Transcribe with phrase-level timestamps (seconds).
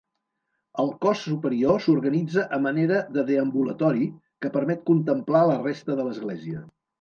[0.83, 4.09] El cos superior s'organitza a manera de deambulatori
[4.47, 6.65] que permet contemplar la resta de l'església.